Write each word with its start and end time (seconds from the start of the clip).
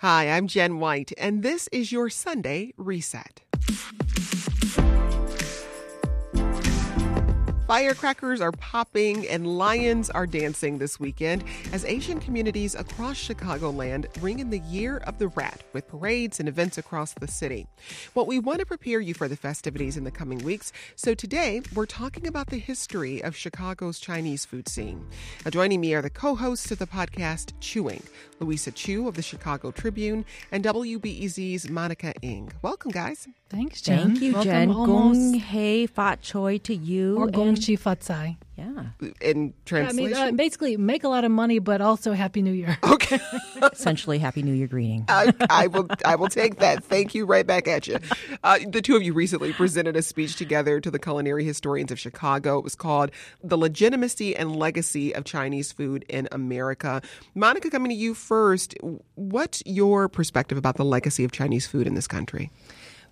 Hi, 0.00 0.28
I'm 0.28 0.46
Jen 0.46 0.78
White, 0.78 1.14
and 1.16 1.42
this 1.42 1.70
is 1.72 1.90
your 1.90 2.10
Sunday 2.10 2.74
Reset. 2.76 3.40
Firecrackers 7.66 8.40
are 8.40 8.52
popping 8.52 9.26
and 9.26 9.58
lions 9.58 10.08
are 10.08 10.24
dancing 10.24 10.78
this 10.78 11.00
weekend 11.00 11.42
as 11.72 11.84
Asian 11.84 12.20
communities 12.20 12.76
across 12.76 13.16
Chicagoland 13.16 14.06
ring 14.22 14.38
in 14.38 14.50
the 14.50 14.60
Year 14.60 14.98
of 14.98 15.18
the 15.18 15.26
Rat 15.26 15.64
with 15.72 15.88
parades 15.88 16.38
and 16.38 16.48
events 16.48 16.78
across 16.78 17.12
the 17.14 17.26
city. 17.26 17.66
Well, 18.14 18.24
we 18.24 18.38
want 18.38 18.60
to 18.60 18.66
prepare 18.66 19.00
you 19.00 19.14
for 19.14 19.26
the 19.26 19.36
festivities 19.36 19.96
in 19.96 20.04
the 20.04 20.12
coming 20.12 20.38
weeks, 20.44 20.72
so 20.94 21.12
today 21.12 21.60
we're 21.74 21.86
talking 21.86 22.28
about 22.28 22.50
the 22.50 22.58
history 22.58 23.20
of 23.20 23.34
Chicago's 23.34 23.98
Chinese 23.98 24.44
food 24.44 24.68
scene. 24.68 25.04
Now, 25.44 25.50
joining 25.50 25.80
me 25.80 25.92
are 25.94 26.02
the 26.02 26.08
co 26.10 26.36
hosts 26.36 26.70
of 26.70 26.78
the 26.78 26.86
podcast 26.86 27.52
Chewing, 27.58 28.02
Louisa 28.38 28.70
Chu 28.70 29.08
of 29.08 29.16
the 29.16 29.22
Chicago 29.22 29.72
Tribune, 29.72 30.24
and 30.52 30.62
WBEZ's 30.62 31.68
Monica 31.68 32.14
Eng. 32.22 32.52
Welcome, 32.62 32.92
guys. 32.92 33.26
Thanks, 33.48 33.80
Jen. 33.80 34.08
Thank 34.08 34.22
you, 34.22 34.32
Welcome 34.32 34.50
Jen. 34.52 34.70
almost- 34.70 35.18
Gong 35.32 35.34
hei 35.34 35.86
fat 35.86 36.20
choi 36.20 36.58
to 36.58 36.74
you. 36.74 37.16
or 37.18 37.28
gong 37.28 37.48
and- 37.50 37.55
chi 37.56 37.76
fat 37.76 38.00
cai. 38.06 38.36
Yeah. 38.56 38.84
In 39.00 39.12
I 39.20 39.34
mean, 39.34 39.54
translation. 39.66 40.16
uh, 40.16 40.32
basically, 40.32 40.78
make 40.78 41.04
a 41.04 41.08
lot 41.08 41.24
of 41.24 41.30
money, 41.30 41.58
but 41.58 41.82
also 41.82 42.12
Happy 42.12 42.40
New 42.40 42.52
Year. 42.52 42.78
okay. 42.84 43.18
Essentially, 43.72 44.18
Happy 44.18 44.42
New 44.42 44.54
Year 44.54 44.66
greeting. 44.66 45.04
I, 45.08 45.32
I 45.50 45.66
will. 45.66 45.86
I 46.06 46.16
will 46.16 46.28
take 46.28 46.56
that. 46.60 46.82
Thank 46.82 47.14
you. 47.14 47.26
Right 47.26 47.46
back 47.46 47.68
at 47.68 47.86
you. 47.86 47.98
Uh, 48.42 48.58
the 48.66 48.80
two 48.80 48.96
of 48.96 49.02
you 49.02 49.12
recently 49.12 49.52
presented 49.52 49.94
a 49.94 50.02
speech 50.02 50.36
together 50.36 50.80
to 50.80 50.90
the 50.90 50.98
culinary 50.98 51.44
historians 51.44 51.90
of 51.92 51.98
Chicago. 51.98 52.58
It 52.58 52.64
was 52.64 52.74
called 52.74 53.10
"The 53.44 53.58
Legitimacy 53.58 54.34
and 54.34 54.56
Legacy 54.56 55.14
of 55.14 55.24
Chinese 55.24 55.70
Food 55.70 56.06
in 56.08 56.26
America." 56.32 57.02
Monica, 57.34 57.68
coming 57.68 57.90
to 57.90 57.96
you 57.96 58.14
first. 58.14 58.74
What's 59.16 59.62
your 59.66 60.08
perspective 60.08 60.56
about 60.56 60.76
the 60.76 60.84
legacy 60.84 61.24
of 61.24 61.32
Chinese 61.32 61.66
food 61.66 61.86
in 61.86 61.94
this 61.94 62.06
country? 62.06 62.50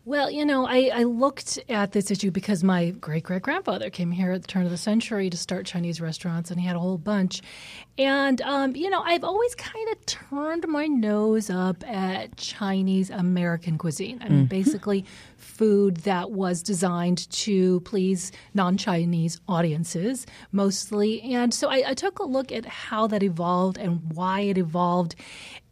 Well, 0.06 0.30
you 0.30 0.44
know, 0.44 0.66
I, 0.66 0.90
I 0.92 1.02
looked 1.04 1.58
at 1.70 1.92
this 1.92 2.10
issue 2.10 2.30
because 2.30 2.62
my 2.62 2.90
great 2.90 3.22
great 3.22 3.40
grandfather 3.40 3.88
came 3.88 4.10
here 4.10 4.32
at 4.32 4.42
the 4.42 4.48
turn 4.48 4.66
of 4.66 4.70
the 4.70 4.76
century 4.76 5.30
to 5.30 5.36
start 5.36 5.64
Chinese 5.64 5.98
restaurants, 5.98 6.50
and 6.50 6.60
he 6.60 6.66
had 6.66 6.76
a 6.76 6.78
whole 6.78 6.98
bunch. 6.98 7.40
And, 7.96 8.42
um, 8.42 8.76
you 8.76 8.90
know, 8.90 9.00
I've 9.00 9.24
always 9.24 9.54
kind 9.54 9.88
of 9.90 10.04
turned 10.04 10.68
my 10.68 10.86
nose 10.86 11.48
up 11.48 11.82
at 11.88 12.36
Chinese 12.36 13.08
American 13.08 13.78
cuisine. 13.78 14.18
I 14.20 14.28
mean, 14.28 14.44
basically, 14.46 15.06
food 15.44 15.98
that 15.98 16.30
was 16.30 16.62
designed 16.62 17.30
to 17.30 17.80
please 17.80 18.32
non 18.54 18.76
Chinese 18.76 19.40
audiences 19.48 20.26
mostly. 20.52 21.20
And 21.22 21.52
so 21.52 21.68
I, 21.68 21.90
I 21.90 21.94
took 21.94 22.18
a 22.18 22.24
look 22.24 22.50
at 22.50 22.64
how 22.64 23.06
that 23.08 23.22
evolved 23.22 23.78
and 23.78 24.00
why 24.12 24.40
it 24.40 24.58
evolved. 24.58 25.14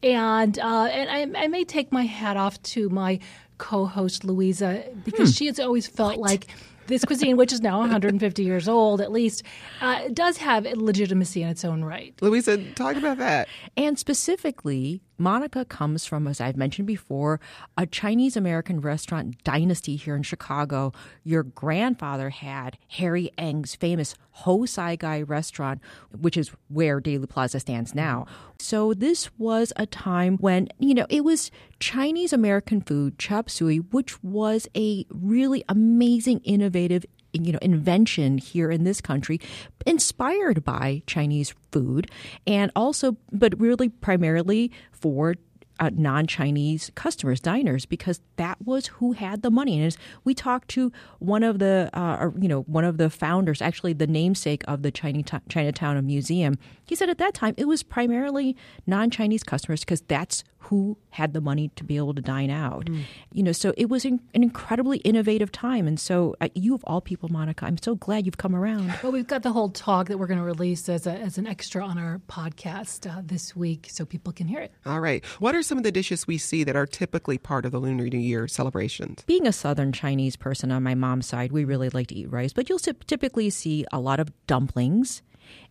And, 0.03 0.59
uh, 0.59 0.85
and 0.85 1.37
I, 1.37 1.45
I 1.45 1.49
may 1.49 1.65
take 1.65 1.93
my 1.93 2.05
hat 2.05 2.37
off 2.37 2.63
to 2.63 2.89
my 2.91 3.19
co-host 3.59 4.25
Louisa 4.25 4.85
because 5.05 5.35
she 5.37 5.47
has 5.47 5.59
always 5.61 5.87
felt 5.87 6.19
like 6.19 6.49
this 6.87 7.05
cuisine, 7.05 7.37
which 7.37 7.53
is 7.53 7.61
now 7.61 7.79
150 7.79 8.43
years 8.43 8.69
old 8.69 9.01
at 9.01 9.13
least, 9.13 9.43
uh, 9.81 10.09
does 10.13 10.37
have 10.39 10.65
legitimacy 10.65 11.43
in 11.43 11.49
its 11.49 11.65
own 11.65 11.85
right. 11.85 12.15
Louisa, 12.21 12.59
talk 12.75 12.97
about 12.97 13.19
that. 13.19 13.49
And 13.77 13.99
specifically, 13.99 15.01
Monica 15.23 15.65
comes 15.65 16.05
from, 16.05 16.27
as 16.27 16.41
I've 16.41 16.57
mentioned 16.57 16.89
before, 16.89 17.39
a 17.79 17.87
Chinese 17.87 18.37
American 18.37 18.81
restaurant 18.81 19.43
dynasty 19.45 19.95
here 19.95 20.17
in 20.17 20.25
Chicago. 20.25 20.93
Your 21.23 21.45
grandfather 21.45 22.31
had 22.31 22.77
Harry 22.89 23.31
Eng's 23.39 23.77
famous 23.77 24.17
Ho 24.33 24.67
Sai 24.67 24.97
Gai 24.97 25.23
restaurant, 25.23 25.81
which 26.11 26.37
is 26.37 26.51
where 26.69 26.99
Daley 26.99 27.29
Plaza 27.29 27.61
stands 27.61 27.95
now. 27.95 28.27
So 28.59 28.95
this 28.95 29.31
was 29.39 29.73
a 29.77 29.87
time 29.87 30.39
when, 30.39 30.69
you 30.81 30.93
know, 30.93 31.07
it 31.09 31.23
was 31.23 31.53
Chinese 31.79 32.33
American 32.33 32.81
food, 32.81 33.17
chop 33.17 33.49
suey, 33.49 33.79
which 33.79 34.23
was 34.25 34.67
a 34.77 35.07
really 35.09 35.65
amazing, 35.69 36.41
innovative 36.41 37.07
you 37.33 37.53
know 37.53 37.59
invention 37.63 38.39
here 38.39 38.71
in 38.71 38.85
this 38.85 39.01
country 39.01 39.41
inspired 39.87 40.65
by 40.65 41.03
chinese 41.07 41.55
food 41.71 42.11
and 42.47 42.71
also 42.77 43.17
but 43.31 43.59
really 43.59 43.89
primarily 43.89 44.71
for 44.93 45.35
uh, 45.81 45.91
non-Chinese 45.95 46.93
customers, 46.95 47.41
diners, 47.41 47.87
because 47.87 48.21
that 48.37 48.57
was 48.65 48.87
who 48.87 49.13
had 49.13 49.43
the 49.43 49.51
money. 49.51 49.83
And 49.83 49.97
we 50.23 50.33
talked 50.33 50.69
to 50.69 50.93
one 51.19 51.43
of 51.43 51.59
the, 51.59 51.91
uh, 51.93 52.31
you 52.39 52.47
know, 52.47 52.61
one 52.63 52.85
of 52.85 52.99
the 52.99 53.11
founders, 53.11 53.61
actually 53.61 53.93
the 53.93 54.07
namesake 54.07 54.63
of 54.69 54.83
the 54.83 54.93
Chinese 54.93 55.25
Chinatown 55.49 56.05
Museum, 56.07 56.57
he 56.85 56.95
said 56.95 57.09
at 57.09 57.19
that 57.19 57.35
time 57.35 57.55
it 57.57 57.67
was 57.67 57.83
primarily 57.83 58.57
non-Chinese 58.87 59.43
customers 59.43 59.81
because 59.81 60.03
that's 60.03 60.45
who 60.63 60.97
had 61.11 61.35
the 61.35 61.41
money 61.41 61.71
to 61.77 61.85
be 61.85 61.97
able 61.97 62.15
to 62.15 62.23
dine 62.23 62.51
out. 62.51 62.89
You 63.33 63.43
know, 63.43 63.53
so 63.53 63.75
it 63.77 63.89
was 63.89 64.05
an, 64.05 64.21
an 64.35 64.43
incredibly 64.43 64.99
innovative 64.99 65.51
time. 65.51 65.87
And 65.87 65.99
so, 65.99 66.37
uh, 66.41 66.49
you 66.55 66.75
of 66.75 66.85
all 66.85 67.01
people, 67.01 67.29
Monica, 67.29 67.67
I'm 67.67 67.79
so 67.79 67.95
glad 67.95 68.27
you've 68.27 68.39
come 68.39 68.55
around. 68.55 68.95
Well, 69.03 69.13
we've 69.13 69.27
got 69.27 69.43
the 69.43 69.53
whole 69.53 69.69
talk 69.71 70.09
that 70.09 70.19
we're 70.19 70.29
going 70.29 70.39
to 70.39 70.45
release 70.45 70.89
as, 70.89 71.07
a, 71.07 71.13
as 71.13 71.37
an 71.39 71.47
extra 71.47 71.85
on 71.85 71.99
our 71.99 72.21
podcast 72.29 73.11
uh, 73.11 73.23
this 73.25 73.57
week 73.57 73.89
so 73.91 74.05
people 74.05 74.33
can 74.33 74.47
hear 74.47 74.61
it. 74.61 74.73
All 74.87 75.01
right. 75.01 75.25
What 75.41 75.55
are 75.55 75.63
some 75.63 75.79
of 75.79 75.85
the 75.85 75.93
dishes 75.93 76.27
we 76.27 76.39
see 76.39 76.65
that 76.65 76.77
are 76.77 76.87
typically 76.87 77.39
part 77.39 77.65
of 77.65 77.73
the 77.73 77.79
Lunar 77.79 78.05
New 78.05 78.19
Year 78.19 78.47
celebrations? 78.47 79.25
being 79.27 79.47
a 79.47 79.53
southern 79.53 79.93
Chinese 79.93 80.37
person 80.37 80.71
on 80.71 80.83
my 80.83 80.95
mom's 80.95 81.27
side, 81.27 81.53
we 81.53 81.65
really 81.65 81.89
like 81.91 82.07
to 82.09 82.15
eat 82.15 82.31
rice, 82.31 82.53
but 82.53 82.69
you'll 82.69 82.79
typically 82.79 83.51
see 83.51 83.85
a 83.93 83.99
lot 83.99 84.21
of 84.21 84.31
dumplings 84.47 85.23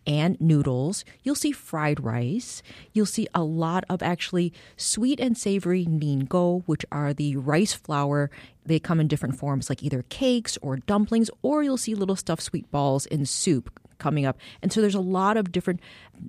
and 0.06 0.40
noodles. 0.40 1.04
You'll 1.22 1.34
see 1.34 1.52
fried 1.52 2.02
rice. 2.02 2.62
You'll 2.92 3.06
see 3.06 3.28
a 3.34 3.42
lot 3.42 3.84
of 3.88 4.02
actually 4.02 4.52
sweet 4.76 5.20
and 5.20 5.36
savory 5.36 5.86
nian 5.86 6.28
gao, 6.28 6.62
which 6.66 6.84
are 6.90 7.14
the 7.14 7.36
rice 7.36 7.72
flour. 7.72 8.30
They 8.64 8.78
come 8.78 9.00
in 9.00 9.08
different 9.08 9.36
forms, 9.36 9.68
like 9.68 9.82
either 9.82 10.04
cakes 10.08 10.58
or 10.62 10.76
dumplings, 10.76 11.30
or 11.42 11.62
you'll 11.62 11.76
see 11.76 11.94
little 11.94 12.16
stuffed 12.16 12.42
sweet 12.42 12.70
balls 12.70 13.06
in 13.06 13.26
soup 13.26 13.78
coming 13.98 14.26
up. 14.26 14.36
And 14.60 14.72
so 14.72 14.80
there's 14.80 14.96
a 14.96 15.00
lot 15.00 15.36
of 15.36 15.52
different 15.52 15.80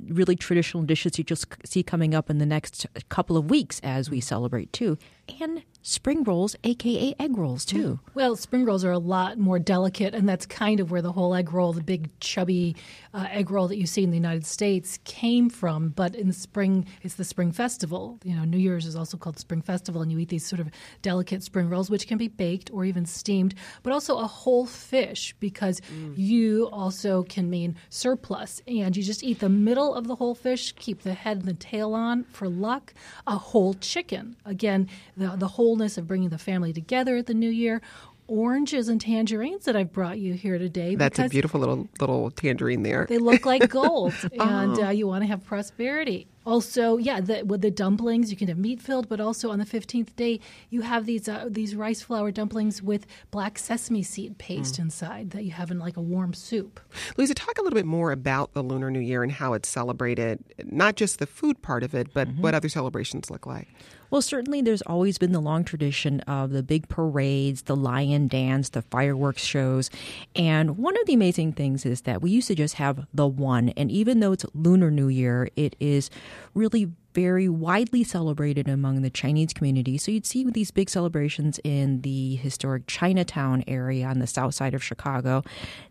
really 0.08 0.36
traditional 0.36 0.84
dishes 0.84 1.18
you 1.18 1.24
just 1.24 1.47
see 1.66 1.81
coming 1.81 2.13
up 2.13 2.30
in 2.30 2.38
the 2.38 2.46
next 2.46 2.86
couple 3.09 3.36
of 3.36 3.50
weeks 3.50 3.81
as 3.84 4.09
we 4.09 4.22
celebrate 4.22 4.72
too. 4.72 4.97
And 5.41 5.63
spring 5.81 6.23
rolls, 6.23 6.56
aka 6.63 7.16
egg 7.17 7.38
rolls 7.38 7.65
too. 7.65 8.00
Well, 8.13 8.36
spring 8.36 8.65
rolls 8.65 8.83
are 8.83 8.92
a 8.92 9.00
lot 9.00 9.38
more 9.38 9.57
delicate, 9.59 10.13
and 10.13 10.27
that's 10.27 10.45
kind 10.45 10.80
of 10.80 10.92
where 10.92 11.01
the 11.01 11.13
whole 11.13 11.33
egg 11.33 11.53
roll, 11.53 11.74
the 11.74 11.81
big 11.81 12.09
chubby 12.19 12.75
uh, 13.13 13.27
egg 13.30 13.50
roll 13.50 13.68
that 13.69 13.77
you 13.77 13.88
see 13.88 14.03
in 14.03 14.09
the 14.09 14.18
United 14.18 14.45
States, 14.45 15.00
came 15.06 15.50
from. 15.50 15.89
But 15.89 16.15
in 16.15 16.31
spring, 16.33 16.86
it's 17.01 17.15
the 17.15 17.24
Spring 17.24 17.51
Festival. 17.51 18.19
You 18.24 18.36
know, 18.36 18.44
New 18.44 18.57
Year's 18.57 18.86
is 18.86 18.95
also 18.95 19.18
called 19.18 19.39
Spring 19.39 19.62
Festival, 19.62 20.01
and 20.01 20.12
you 20.12 20.19
eat 20.19 20.30
these 20.30 20.45
sort 20.45 20.59
of 20.59 20.69
delicate 21.01 21.42
spring 21.42 21.69
rolls, 21.69 21.89
which 21.89 22.07
can 22.07 22.18
be 22.18 22.27
baked 22.27 22.69
or 22.74 22.83
even 22.86 23.06
steamed, 23.06 23.56
but 23.81 23.94
also 23.94 24.19
a 24.19 24.27
whole 24.27 24.65
fish 24.65 25.33
because 25.39 25.81
you 26.15 26.69
also 26.71 27.24
can 27.24 27.50
mean 27.50 27.75
surplus, 27.89 28.62
and 28.68 28.95
you 28.95 29.03
just 29.03 29.24
eat 29.24 29.39
the 29.39 29.50
middle 29.50 29.95
of 29.95 30.07
the 30.07 30.15
whole 30.15 30.36
fish, 30.36 30.74
keep 30.74 31.01
the 31.01 31.13
head 31.13 31.38
and 31.38 31.45
the 31.45 31.53
tail 31.53 31.94
on 31.94 32.24
for 32.25 32.50
luck. 32.50 32.94
A 33.27 33.38
whole 33.38 33.74
chicken, 33.75 34.36
again, 34.45 34.89
the 35.18 35.36
the 35.36 35.48
wholeness 35.48 35.98
of 35.98 36.07
bringing 36.07 36.30
the 36.30 36.38
family 36.38 36.74
together 36.74 37.18
at 37.18 37.27
the 37.27 37.33
New 37.33 37.50
Year. 37.50 37.81
Oranges 38.27 38.88
and 38.88 39.01
tangerines 39.01 39.65
that 39.65 39.75
I've 39.75 39.92
brought 39.92 40.18
you 40.18 40.33
here 40.33 40.57
today. 40.57 40.95
That's 40.95 41.19
a 41.19 41.27
beautiful 41.27 41.60
little 41.60 41.89
little 42.00 42.31
tangerine 42.31 42.81
there. 42.81 43.06
They 43.07 43.18
look 43.18 43.45
like 43.45 43.69
gold, 43.69 44.13
and 44.39 44.80
uh, 44.80 44.89
you 44.89 45.07
want 45.07 45.24
to 45.24 45.27
have 45.27 45.44
prosperity. 45.44 46.27
Also, 46.45 46.98
yeah, 46.98 47.19
the, 47.19 47.44
with 47.44 47.62
the 47.62 47.71
dumplings, 47.71 48.30
you 48.30 48.38
can 48.38 48.48
have 48.50 48.57
meat 48.57 48.81
filled, 48.81 49.10
but 49.10 49.19
also 49.19 49.51
on 49.51 49.60
the 49.60 49.65
fifteenth 49.65 50.15
day, 50.15 50.39
you 50.69 50.81
have 50.81 51.06
these 51.06 51.27
uh, 51.27 51.48
these 51.50 51.75
rice 51.75 52.01
flour 52.01 52.31
dumplings 52.31 52.81
with 52.81 53.06
black 53.30 53.60
sesame 53.60 54.04
seed 54.04 54.38
paste 54.38 54.75
mm. 54.75 54.83
inside 54.83 55.31
that 55.31 55.44
you 55.44 55.51
have 55.51 55.69
in 55.69 55.77
like 55.77 55.98
a 55.98 56.01
warm 56.01 56.33
soup. 56.33 56.80
Lisa, 57.18 57.33
talk 57.33 57.57
a 57.57 57.62
little 57.62 57.75
bit 57.75 57.86
more 57.86 58.13
about 58.13 58.54
the 58.54 58.63
Lunar 58.63 58.89
New 58.89 59.01
Year 59.01 59.24
and 59.24 59.33
how 59.33 59.51
it's 59.51 59.68
celebrated. 59.68 60.39
Not 60.63 60.95
just 60.95 61.19
the 61.19 61.27
food 61.27 61.62
part 61.62 61.83
of 61.83 61.94
it, 61.94 62.13
but 62.13 62.30
mm-hmm. 62.30 62.42
what 62.42 62.56
other 62.56 62.69
celebrations 62.69 63.30
look 63.30 63.45
like. 63.45 63.68
Well, 64.09 64.21
certainly 64.21 64.61
there's 64.61 64.81
always 64.83 65.17
been 65.17 65.31
the 65.31 65.39
long 65.39 65.63
tradition 65.63 66.19
of 66.21 66.51
the 66.51 66.63
big 66.63 66.88
parades, 66.88 67.63
the 67.63 67.75
lion 67.75 68.27
dance, 68.27 68.69
the 68.69 68.83
fireworks 68.83 69.44
shows. 69.44 69.89
And 70.35 70.77
one 70.77 70.95
of 71.00 71.07
the 71.07 71.13
amazing 71.13 71.53
things 71.53 71.85
is 71.85 72.01
that 72.01 72.21
we 72.21 72.31
used 72.31 72.47
to 72.50 72.55
just 72.55 72.75
have 72.75 73.07
the 73.13 73.27
one. 73.27 73.69
And 73.69 73.89
even 73.91 74.19
though 74.19 74.31
it's 74.31 74.45
Lunar 74.53 74.91
New 74.91 75.07
Year, 75.07 75.50
it 75.55 75.75
is 75.79 76.09
really 76.53 76.91
very 77.13 77.48
widely 77.48 78.04
celebrated 78.04 78.68
among 78.68 79.01
the 79.01 79.10
Chinese 79.10 79.54
community. 79.54 79.98
So 79.98 80.12
you'd 80.12 80.25
see 80.25 80.44
these 80.44 80.71
big 80.71 80.89
celebrations 80.89 81.60
in 81.63 82.01
the 82.01 82.36
historic 82.36 82.88
Chinatown 82.88 83.63
area 83.68 84.06
on 84.07 84.19
the 84.19 84.27
south 84.27 84.56
side 84.56 84.74
of 84.74 84.83
Chicago. 84.83 85.44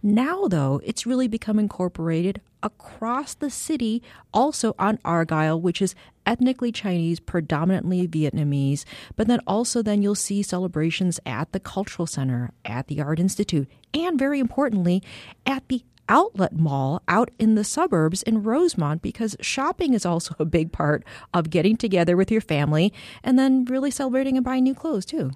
Now, 0.03 0.47
though, 0.49 0.81
it's 0.85 1.07
really 1.07 1.29
become 1.29 1.59
incorporated 1.59 2.41
across 2.63 3.35
the 3.35 3.51
city, 3.51 4.03
also 4.33 4.75
on 4.79 4.99
Argyle, 5.05 5.61
which 5.61 5.83
is 5.83 5.95
ethnically 6.27 6.71
Chinese, 6.71 7.19
predominantly 7.19 8.07
Vietnamese. 8.07 8.85
But 9.17 9.27
then 9.27 9.41
also, 9.47 9.83
then 9.83 10.03
you'll 10.03 10.15
see 10.15 10.43
celebrations 10.43 11.19
at 11.27 11.53
the 11.53 11.61
Cultural 11.61 12.07
Center, 12.07 12.53
at 12.65 12.87
the 12.87 13.01
Art 13.01 13.19
Institute, 13.19 13.69
and 13.93 14.19
very 14.19 14.39
importantly, 14.39 15.03
at 15.45 15.69
the 15.69 15.83
outlet 16.09 16.55
mall 16.55 17.03
out 17.09 17.31
in 17.39 17.55
the 17.55 17.65
suburbs 17.65 18.23
in 18.23 18.43
Rosemont 18.43 19.03
because 19.03 19.37
shopping 19.41 19.95
is 19.95 20.07
also 20.07 20.35
a 20.39 20.45
big 20.45 20.73
part 20.73 21.05
of 21.35 21.51
getting 21.51 21.77
together 21.77 22.17
with 22.17 22.31
your 22.31 22.41
family 22.41 22.93
and 23.23 23.39
then 23.39 23.65
really 23.65 23.91
celebrating 23.91 24.37
and 24.37 24.45
buying 24.45 24.65
new 24.65 24.75
clothes 24.75 25.05
too. 25.05 25.31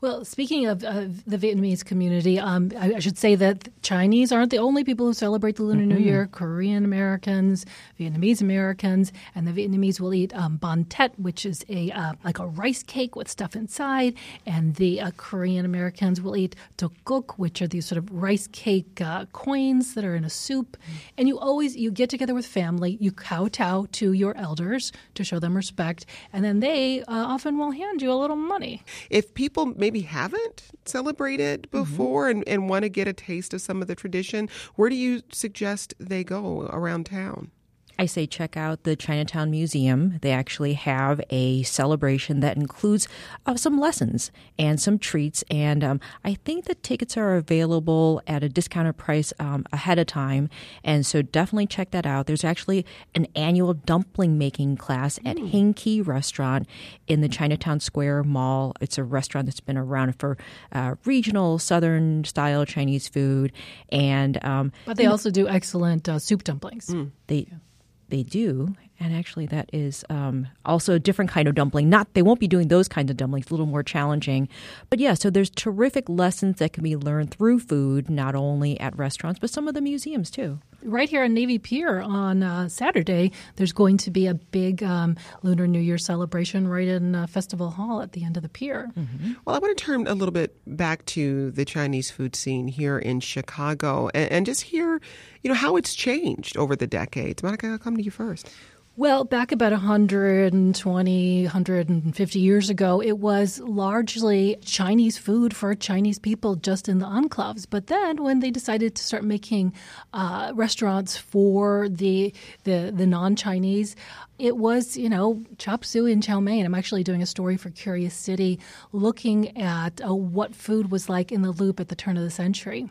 Well, 0.00 0.24
speaking 0.24 0.66
of 0.66 0.84
uh, 0.84 1.06
the 1.26 1.36
Vietnamese 1.36 1.84
community, 1.84 2.38
um, 2.38 2.70
I, 2.78 2.94
I, 2.94 2.98
should 3.00 3.18
say 3.18 3.34
that 3.34 3.68
Chinese 3.82 4.30
aren't 4.30 4.52
the 4.52 4.58
only 4.58 4.84
people 4.84 5.06
who 5.06 5.12
celebrate 5.12 5.56
the 5.56 5.64
Lunar 5.64 5.80
mm-hmm. 5.80 5.98
New 5.98 6.04
Year. 6.04 6.28
Korean 6.30 6.84
Americans, 6.84 7.66
Vietnamese 7.98 8.40
Americans, 8.40 9.12
and 9.34 9.44
the 9.44 9.50
Vietnamese 9.50 9.98
will 9.98 10.14
eat 10.14 10.32
um, 10.36 10.56
banh 10.56 10.86
tet, 10.88 11.18
which 11.18 11.44
is 11.44 11.64
a 11.68 11.90
uh, 11.90 12.12
like 12.24 12.38
a 12.38 12.46
rice 12.46 12.84
cake 12.84 13.16
with 13.16 13.28
stuff 13.28 13.56
inside, 13.56 14.14
and 14.46 14.76
the 14.76 15.00
uh, 15.00 15.10
Korean 15.16 15.64
Americans 15.64 16.20
will 16.20 16.36
eat 16.36 16.54
tteokguk, 16.76 17.32
which 17.32 17.60
are 17.60 17.66
these 17.66 17.84
sort 17.84 17.98
of 17.98 18.08
rice 18.12 18.46
cake 18.52 19.00
uh, 19.00 19.24
coins 19.32 19.94
that 19.94 20.04
are 20.04 20.14
in 20.14 20.24
a 20.24 20.30
soup. 20.30 20.76
Mm-hmm. 20.76 20.96
And 21.18 21.26
you 21.26 21.40
always 21.40 21.76
you 21.76 21.90
get 21.90 22.08
together 22.08 22.34
with 22.34 22.46
family, 22.46 22.98
you 23.00 23.10
kowtow 23.10 23.86
to 23.90 24.12
your 24.12 24.36
elders 24.36 24.92
to 25.14 25.24
show 25.24 25.40
them 25.40 25.56
respect, 25.56 26.06
and 26.32 26.44
then 26.44 26.60
they 26.60 27.00
uh, 27.00 27.04
often 27.08 27.58
will 27.58 27.72
hand 27.72 28.00
you 28.00 28.12
a 28.12 28.14
little 28.14 28.36
money. 28.36 28.84
If 29.10 29.34
people 29.34 29.74
maybe 29.88 30.00
haven't 30.02 30.64
celebrated 30.84 31.62
mm-hmm. 31.62 31.82
before 31.82 32.28
mm-hmm. 32.28 32.40
and, 32.40 32.48
and 32.48 32.68
want 32.68 32.82
to 32.82 32.90
get 32.90 33.08
a 33.08 33.12
taste 33.14 33.54
of 33.54 33.60
some 33.62 33.80
of 33.80 33.88
the 33.88 33.94
tradition, 33.94 34.46
where 34.74 34.90
do 34.90 34.96
you 34.96 35.22
suggest 35.32 35.94
they 35.98 36.22
go 36.22 36.68
around 36.70 37.06
town? 37.06 37.50
I 37.98 38.06
say 38.06 38.26
check 38.26 38.56
out 38.56 38.84
the 38.84 38.94
Chinatown 38.94 39.50
Museum. 39.50 40.18
They 40.22 40.30
actually 40.30 40.74
have 40.74 41.20
a 41.30 41.64
celebration 41.64 42.38
that 42.40 42.56
includes 42.56 43.08
uh, 43.44 43.56
some 43.56 43.80
lessons 43.80 44.30
and 44.56 44.80
some 44.80 45.00
treats. 45.00 45.42
And 45.50 45.82
um, 45.82 46.00
I 46.24 46.34
think 46.34 46.66
the 46.66 46.76
tickets 46.76 47.16
are 47.16 47.34
available 47.34 48.22
at 48.26 48.44
a 48.44 48.48
discounted 48.48 48.96
price 48.96 49.32
um, 49.40 49.66
ahead 49.72 49.98
of 49.98 50.06
time. 50.06 50.48
And 50.84 51.04
so 51.04 51.22
definitely 51.22 51.66
check 51.66 51.90
that 51.90 52.06
out. 52.06 52.26
There's 52.26 52.44
actually 52.44 52.86
an 53.16 53.26
annual 53.34 53.74
dumpling 53.74 54.38
making 54.38 54.76
class 54.76 55.18
at 55.24 55.36
mm. 55.36 55.48
Hing 55.48 55.74
Kee 55.74 56.00
Restaurant 56.00 56.68
in 57.08 57.20
the 57.20 57.28
Chinatown 57.28 57.80
Square 57.80 58.24
Mall. 58.24 58.74
It's 58.80 58.98
a 58.98 59.04
restaurant 59.04 59.46
that's 59.46 59.60
been 59.60 59.76
around 59.76 60.18
for 60.20 60.38
uh, 60.70 60.94
regional 61.04 61.58
Southern 61.58 62.22
style 62.22 62.64
Chinese 62.64 63.08
food. 63.08 63.52
And 63.90 64.42
um, 64.44 64.72
but 64.84 64.96
they 64.96 65.06
also 65.06 65.30
do 65.30 65.48
excellent 65.48 66.08
uh, 66.08 66.20
soup 66.20 66.44
dumplings. 66.44 66.86
Mm. 66.86 67.10
They 67.26 67.48
yeah 67.50 67.58
they 68.08 68.22
do. 68.22 68.74
And 69.00 69.14
actually, 69.14 69.46
that 69.46 69.70
is 69.72 70.04
um, 70.10 70.48
also 70.64 70.94
a 70.94 70.98
different 70.98 71.30
kind 71.30 71.46
of 71.46 71.54
dumpling. 71.54 71.88
Not 71.88 72.12
they 72.14 72.22
won't 72.22 72.40
be 72.40 72.48
doing 72.48 72.68
those 72.68 72.88
kinds 72.88 73.10
of 73.10 73.16
dumplings, 73.16 73.48
a 73.48 73.50
little 73.50 73.66
more 73.66 73.82
challenging. 73.82 74.48
But 74.90 74.98
yeah, 74.98 75.14
so 75.14 75.30
there's 75.30 75.50
terrific 75.50 76.08
lessons 76.08 76.58
that 76.58 76.72
can 76.72 76.82
be 76.82 76.96
learned 76.96 77.30
through 77.30 77.60
food, 77.60 78.10
not 78.10 78.34
only 78.34 78.78
at 78.80 78.96
restaurants, 78.96 79.38
but 79.38 79.50
some 79.50 79.68
of 79.68 79.74
the 79.74 79.80
museums 79.80 80.30
too 80.30 80.58
right 80.82 81.08
here 81.08 81.24
on 81.24 81.34
Navy 81.34 81.58
Pier 81.58 82.00
on 82.00 82.42
uh, 82.42 82.68
Saturday, 82.68 83.32
there's 83.56 83.72
going 83.72 83.96
to 83.98 84.10
be 84.10 84.26
a 84.26 84.34
big 84.34 84.82
um, 84.82 85.16
Lunar 85.42 85.66
New 85.66 85.80
Year 85.80 85.98
celebration 85.98 86.68
right 86.68 86.88
in 86.88 87.14
uh, 87.14 87.26
Festival 87.26 87.70
Hall 87.70 88.00
at 88.00 88.12
the 88.12 88.24
end 88.24 88.36
of 88.36 88.42
the 88.42 88.48
pier. 88.48 88.90
Mm-hmm. 88.96 89.32
Well, 89.44 89.56
I 89.56 89.58
want 89.58 89.76
to 89.76 89.84
turn 89.84 90.06
a 90.06 90.14
little 90.14 90.32
bit 90.32 90.56
back 90.66 91.04
to 91.06 91.50
the 91.50 91.64
Chinese 91.64 92.10
food 92.10 92.36
scene 92.36 92.68
here 92.68 92.98
in 92.98 93.20
Chicago 93.20 94.08
and, 94.14 94.30
and 94.30 94.46
just 94.46 94.62
hear, 94.62 95.00
you 95.42 95.48
know, 95.48 95.54
how 95.54 95.76
it's 95.76 95.94
changed 95.94 96.56
over 96.56 96.76
the 96.76 96.86
decades. 96.86 97.42
Monica, 97.42 97.68
I'll 97.68 97.78
come 97.78 97.96
to 97.96 98.02
you 98.02 98.10
first. 98.10 98.50
Well, 98.98 99.22
back 99.22 99.52
about 99.52 99.70
120, 99.70 101.42
150 101.44 102.38
years 102.40 102.68
ago, 102.68 103.00
it 103.00 103.18
was 103.18 103.60
largely 103.60 104.56
Chinese 104.64 105.16
food 105.16 105.54
for 105.54 105.72
Chinese 105.76 106.18
people 106.18 106.56
just 106.56 106.88
in 106.88 106.98
the 106.98 107.06
enclaves. 107.06 107.64
But 107.70 107.86
then 107.86 108.24
when 108.24 108.40
they 108.40 108.50
decided 108.50 108.96
to 108.96 109.04
start 109.04 109.22
making 109.22 109.72
uh, 110.12 110.50
restaurants 110.56 111.16
for 111.16 111.88
the, 111.88 112.34
the, 112.64 112.92
the 112.92 113.06
non 113.06 113.36
Chinese, 113.36 113.94
it 114.36 114.56
was, 114.56 114.96
you 114.96 115.08
know, 115.08 115.44
chop 115.58 115.84
suey 115.84 116.12
and 116.12 116.20
chow 116.20 116.40
mein. 116.40 116.66
I'm 116.66 116.74
actually 116.74 117.04
doing 117.04 117.22
a 117.22 117.26
story 117.26 117.56
for 117.56 117.70
Curious 117.70 118.14
City 118.14 118.58
looking 118.90 119.56
at 119.56 120.04
uh, 120.04 120.12
what 120.12 120.56
food 120.56 120.90
was 120.90 121.08
like 121.08 121.30
in 121.30 121.42
the 121.42 121.52
loop 121.52 121.78
at 121.78 121.86
the 121.86 121.94
turn 121.94 122.16
of 122.16 122.24
the 122.24 122.30
century. 122.30 122.88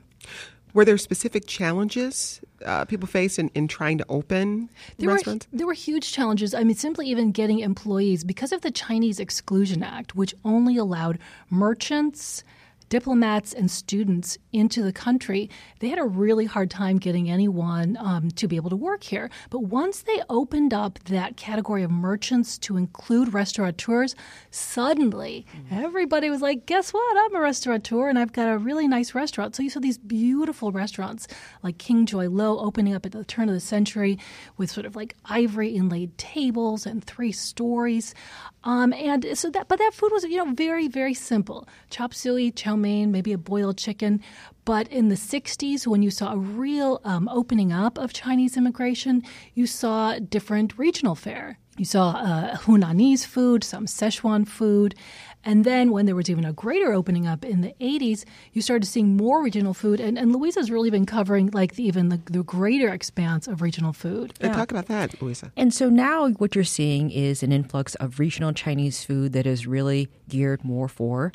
Were 0.77 0.85
there 0.85 0.99
specific 0.99 1.47
challenges 1.47 2.39
uh, 2.63 2.85
people 2.85 3.07
faced 3.07 3.39
in, 3.39 3.49
in 3.55 3.67
trying 3.67 3.97
to 3.97 4.05
open 4.09 4.69
there 4.99 5.09
restaurants? 5.09 5.47
Were, 5.51 5.57
there 5.57 5.65
were 5.65 5.73
huge 5.73 6.11
challenges. 6.11 6.53
I 6.53 6.63
mean, 6.63 6.75
simply 6.75 7.07
even 7.07 7.31
getting 7.31 7.61
employees 7.61 8.23
because 8.23 8.51
of 8.51 8.61
the 8.61 8.69
Chinese 8.69 9.19
Exclusion 9.19 9.81
Act, 9.81 10.15
which 10.15 10.35
only 10.45 10.77
allowed 10.77 11.17
merchants 11.49 12.43
diplomats 12.89 13.53
and 13.53 13.69
students 13.69 14.37
into 14.53 14.81
the 14.81 14.93
country, 14.93 15.49
they 15.79 15.89
had 15.89 15.99
a 15.99 16.03
really 16.03 16.45
hard 16.45 16.71
time 16.71 16.97
getting 16.97 17.29
anyone 17.29 17.97
um, 17.99 18.29
to 18.31 18.47
be 18.47 18.55
able 18.55 18.69
to 18.69 18.75
work 18.75 19.03
here. 19.03 19.29
But 19.49 19.63
once 19.63 20.01
they 20.01 20.21
opened 20.29 20.73
up 20.73 20.99
that 21.05 21.37
category 21.37 21.83
of 21.83 21.91
merchants 21.91 22.57
to 22.59 22.77
include 22.77 23.33
restaurateurs, 23.33 24.15
suddenly 24.51 25.45
mm-hmm. 25.55 25.83
everybody 25.83 26.29
was 26.29 26.41
like, 26.41 26.65
guess 26.65 26.93
what? 26.93 27.17
I'm 27.17 27.35
a 27.35 27.41
restaurateur 27.41 28.07
and 28.07 28.17
I've 28.17 28.33
got 28.33 28.51
a 28.51 28.57
really 28.57 28.87
nice 28.87 29.13
restaurant. 29.13 29.55
So 29.55 29.63
you 29.63 29.69
saw 29.69 29.79
these 29.79 29.97
beautiful 29.97 30.71
restaurants 30.71 31.27
like 31.63 31.77
King 31.77 32.05
Joy 32.05 32.29
Lo 32.29 32.59
opening 32.59 32.95
up 32.95 33.05
at 33.05 33.11
the 33.11 33.25
turn 33.25 33.49
of 33.49 33.55
the 33.55 33.59
century 33.59 34.17
with 34.55 34.71
sort 34.71 34.85
of 34.85 34.95
like 34.95 35.15
ivory 35.25 35.69
inlaid 35.69 36.17
tables 36.17 36.85
and 36.85 37.03
three 37.03 37.31
stories. 37.31 38.15
Um, 38.63 38.93
and 38.93 39.37
so 39.37 39.49
that, 39.51 39.67
but 39.67 39.79
that 39.79 39.93
food 39.93 40.11
was, 40.11 40.23
you 40.23 40.37
know, 40.37 40.51
very, 40.53 40.87
very 40.87 41.13
simple. 41.13 41.67
Chop 41.89 42.13
suey, 42.13 42.51
chow 42.51 42.76
mein, 42.81 43.11
maybe 43.11 43.33
a 43.33 43.37
boiled 43.37 43.77
chicken. 43.77 44.21
But 44.65 44.87
in 44.89 45.09
the 45.09 45.15
60s, 45.15 45.87
when 45.87 46.01
you 46.03 46.11
saw 46.11 46.33
a 46.33 46.37
real 46.37 47.01
um, 47.03 47.27
opening 47.29 47.71
up 47.71 47.97
of 47.97 48.13
Chinese 48.13 48.57
immigration, 48.57 49.23
you 49.53 49.65
saw 49.65 50.19
different 50.19 50.77
regional 50.77 51.15
fare. 51.15 51.57
You 51.77 51.85
saw 51.85 52.09
uh, 52.09 52.57
Hunanese 52.57 53.25
food, 53.25 53.63
some 53.63 53.85
Szechuan 53.85 54.47
food. 54.47 54.95
And 55.43 55.63
then 55.63 55.91
when 55.91 56.07
there 56.07 56.15
was 56.15 56.29
even 56.29 56.43
a 56.43 56.51
greater 56.51 56.91
opening 56.91 57.27
up 57.27 57.45
in 57.45 57.61
the 57.61 57.73
80s, 57.79 58.25
you 58.51 58.61
started 58.61 58.85
seeing 58.87 59.15
more 59.15 59.41
regional 59.41 59.73
food. 59.73 59.99
And, 59.99 60.17
and 60.17 60.33
Louisa's 60.35 60.71
really 60.71 60.89
been 60.89 61.05
covering 61.05 61.51
like 61.53 61.75
the, 61.75 61.83
even 61.83 62.09
the, 62.09 62.19
the, 62.25 62.43
greater 62.43 62.89
expanse 62.89 63.47
of 63.47 63.61
regional 63.61 63.93
food. 63.93 64.33
Yeah. 64.41 64.53
Talk 64.53 64.71
about 64.71 64.87
that, 64.87 65.21
Louisa. 65.21 65.51
And 65.55 65.73
so 65.73 65.89
now 65.89 66.29
what 66.31 66.55
you're 66.55 66.63
seeing 66.63 67.11
is 67.11 67.43
an 67.43 67.51
influx 67.51 67.95
of 67.95 68.19
regional 68.19 68.51
Chinese 68.51 69.03
food 69.03 69.33
that 69.33 69.45
is 69.45 69.67
really 69.67 70.09
geared 70.27 70.65
more 70.65 70.89
for 70.89 71.31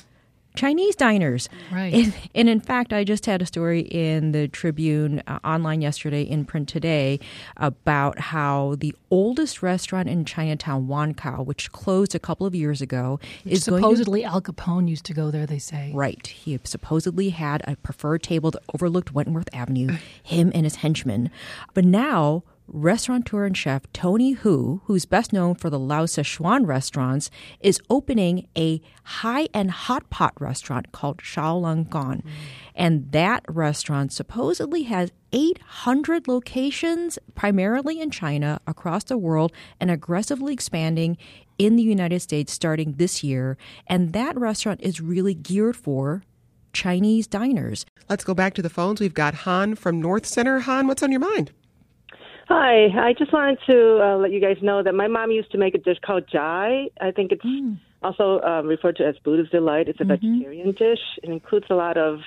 Chinese 0.55 0.97
diners. 0.97 1.49
Right. 1.71 1.95
And, 1.95 2.15
and, 2.35 2.49
in 2.49 2.61
fact, 2.61 2.93
I 2.93 3.05
just 3.05 3.27
had 3.27 3.41
a 3.43 3.47
story 3.47 3.81
in 3.81 4.33
the 4.33 4.49
Tribune 4.49 5.23
uh, 5.27 5.39
online 5.45 5.81
yesterday, 5.81 6.23
in 6.23 6.45
print 6.45 6.69
today, 6.69 7.21
about 7.57 8.19
how 8.19 8.77
the 8.79 8.95
oldest 9.11 9.63
restaurant 9.63 10.09
in 10.09 10.25
Chinatown, 10.25 10.89
Won 10.89 11.15
Kow, 11.15 11.43
which 11.43 11.73
closed 11.73 12.15
a 12.15 12.19
couple 12.19 12.47
of 12.47 12.55
years 12.55 12.81
ago, 12.81 13.19
which 13.45 13.55
is 13.55 13.65
supposedly 13.65 14.23
to, 14.23 14.27
Al 14.27 14.43
Capone 14.43 14.89
used 14.89 15.05
to 15.07 15.15
go 15.15 15.31
there. 15.31 15.47
They 15.47 15.59
say 15.59 15.91
right. 15.95 16.27
He 16.27 16.59
supposedly 16.65 17.31
had 17.31 17.63
a 17.67 17.77
preferred 17.77 18.23
table 18.23 18.51
that 18.51 18.63
overlooked 18.75 19.13
Wentworth 19.13 19.49
Avenue. 19.53 19.97
him 20.23 20.53
and 20.55 20.65
his 20.65 20.77
henchmen, 20.77 21.31
but 21.75 21.85
now 21.85 22.43
restaurateur 22.67 23.45
and 23.45 23.57
chef 23.57 23.83
Tony 23.93 24.33
Hu, 24.33 24.83
who's 24.85 25.05
best 25.05 25.33
known 25.33 25.55
for 25.55 25.71
the 25.71 25.79
Lao 25.79 26.05
Szechuan 26.05 26.67
restaurants, 26.67 27.31
is 27.61 27.81
opening 27.91 28.49
a 28.57 28.81
high-end 29.05 29.71
hot 29.71 30.09
pot 30.11 30.33
restaurant 30.41 30.93
called 30.93 31.19
Xiaolongkan. 31.19 32.23
Mm. 32.23 32.25
And 32.75 33.13
that 33.13 33.45
restaurant 33.49 34.13
supposedly 34.13 34.85
has 34.85 35.13
800 35.33 36.29
locations, 36.29 37.19
primarily 37.35 38.01
in 38.01 38.11
China, 38.11 38.61
across 38.67 39.05
the 39.05 39.19
world, 39.19 39.53
and 39.81 39.91
aggressively 39.91 40.53
expanding 40.53 41.17
in 41.59 41.77
the 41.77 41.83
United 41.83 42.21
States 42.21 42.53
starting 42.53 42.95
this 42.95 43.23
year. 43.23 43.57
And 43.87 44.13
that 44.13 44.37
restaurant 44.39 44.81
is 44.83 45.01
really 45.01 45.35
geared 45.35 45.77
for 45.77 46.23
Chinese 46.73 47.27
diners. 47.27 47.85
Let's 48.09 48.25
go 48.25 48.35
back 48.35 48.55
to 48.55 48.63
the 48.63 48.71
phones. 48.71 49.01
We've 49.01 49.15
got 49.15 49.35
Han 49.35 49.75
from 49.75 50.01
North 50.01 50.27
Center. 50.27 50.61
Han, 50.61 50.87
what's 50.87 51.03
on 51.03 51.11
your 51.11 51.21
mind? 51.21 51.53
Hi, 52.49 52.87
I 53.09 53.15
just 53.17 53.33
wanted 53.33 53.59
to 53.67 54.01
uh, 54.03 54.17
let 54.17 54.33
you 54.33 54.41
guys 54.41 54.57
know 54.63 54.83
that 54.83 54.95
my 54.95 55.07
mom 55.07 55.31
used 55.31 55.53
to 55.53 55.59
make 55.59 55.75
a 55.75 55.79
dish 55.79 55.99
called 56.05 56.25
jai. 56.31 56.89
I 57.01 57.11
think 57.13 57.31
it's 57.31 57.45
mm. 57.45 57.79
also 58.03 58.41
uh, 58.41 58.63
referred 58.63 58.97
to 58.97 59.07
as 59.07 59.15
Buddha's 59.25 59.49
delight. 59.51 59.89
It's 59.89 60.01
a 60.01 60.05
mm-hmm. 60.05 60.39
vegetarian 60.39 60.73
dish. 60.73 60.99
It 61.23 61.31
includes 61.31 61.67
a 61.71 61.75
lot 61.75 61.97
of 61.97 62.19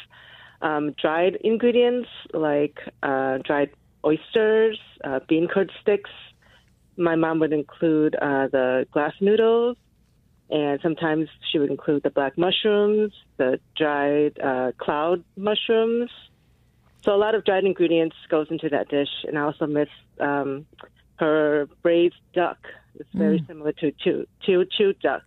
um, 0.62 0.96
dried 1.02 1.36
ingredients 1.44 2.08
like 2.34 2.78
uh, 3.04 3.40
dried 3.46 3.72
oysters, 4.06 4.80
uh, 5.04 5.20
bean 5.28 5.48
curd 5.48 5.72
sticks. 5.82 6.10
My 6.98 7.16
mom 7.16 7.40
would 7.40 7.52
include 7.52 8.16
uh, 8.16 8.48
the 8.48 8.88
glass 8.94 9.14
noodles, 9.20 9.76
and 10.50 10.80
sometimes 10.82 11.28
she 11.52 11.60
would 11.60 11.70
include 11.70 12.04
the 12.04 12.10
black 12.10 12.38
mushrooms, 12.38 13.12
the 13.38 13.60
dried 13.76 14.40
uh, 14.40 14.72
cloud 14.78 15.26
mushrooms. 15.36 16.10
So 17.06 17.14
a 17.14 17.18
lot 17.18 17.36
of 17.36 17.46
dried 17.46 17.64
ingredients 17.64 18.16
goes 18.30 18.48
into 18.50 18.68
that 18.70 18.90
dish, 18.90 19.10
and 19.28 19.38
I 19.38 19.44
also 19.44 19.68
miss 19.68 19.90
um, 20.20 20.66
her 21.18 21.70
braised 21.84 22.16
duck. 22.34 22.58
It's 22.96 23.10
very 23.14 23.40
mm. 23.40 23.48
similar 23.48 23.72
to 23.74 23.92
chew 23.92 24.26
chew 24.42 24.66
chew 24.76 24.94
duck. 24.94 25.22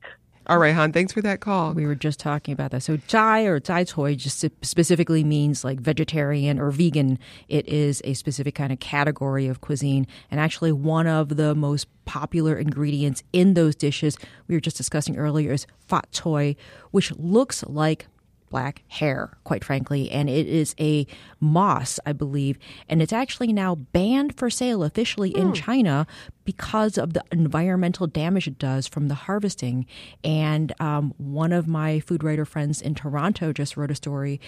All 0.49 0.59
right, 0.59 0.75
Han, 0.75 0.93
thanks 0.93 1.13
for 1.13 1.21
that 1.21 1.41
call. 1.41 1.75
We 1.75 1.87
were 1.87 1.95
just 1.95 2.19
talking 2.19 2.53
about 2.53 2.71
that. 2.71 2.83
So, 2.83 2.97
zai 3.09 3.43
or 3.43 3.61
zai 3.63 3.85
cui 3.85 4.17
just 4.17 4.45
specifically 4.63 5.23
means 5.23 5.63
like 5.63 5.79
vegetarian 5.79 6.59
or 6.59 6.71
vegan. 6.71 7.19
It 7.49 7.69
is 7.69 8.01
a 8.05 8.15
specific 8.15 8.55
kind 8.55 8.73
of 8.73 8.81
category 8.81 9.47
of 9.47 9.61
cuisine, 9.61 10.07
and 10.31 10.41
actually 10.41 10.73
one 10.73 11.07
of 11.07 11.37
the 11.37 11.55
most 11.55 11.87
popular 12.07 12.57
ingredients 12.57 13.23
in 13.35 13.53
those 13.55 13.77
dishes 13.77 14.17
we 14.49 14.55
were 14.55 14.61
just 14.61 14.79
discussing 14.79 15.19
earlier 15.19 15.53
is 15.53 15.67
fat 15.87 16.09
choy, 16.11 16.57
which 16.91 17.13
looks 17.17 17.63
like 17.65 18.07
black 18.51 18.83
hair, 18.89 19.37
quite 19.45 19.65
frankly. 19.65 20.11
And 20.11 20.29
it 20.29 20.47
is 20.47 20.75
a 20.81 21.07
moss, 21.41 22.01
I 22.07 22.13
believe. 22.13 22.59
And 22.89 23.03
it's 23.03 23.13
actually 23.13 23.53
now 23.53 23.75
banned 23.75 24.37
for 24.37 24.51
sale 24.51 24.83
officially 24.83 25.31
in 25.31 25.49
hmm. 25.49 25.53
China 25.55 26.07
because 26.49 26.97
of 26.97 27.13
the 27.13 27.23
environmental 27.31 28.07
damage 28.07 28.49
it 28.49 28.59
does 28.59 28.89
from 28.89 29.09
the 29.09 29.15
harvesting. 29.15 29.85
And 30.25 30.73
um, 30.81 31.13
one 31.19 31.53
of 31.53 31.69
my 31.69 32.01
food 32.01 32.25
writer 32.25 32.47
friends 32.47 32.81
in 32.81 32.95
Toronto 32.95 33.53
just 33.53 33.77
wrote 33.77 33.91
a 33.91 33.95
story 33.95 34.41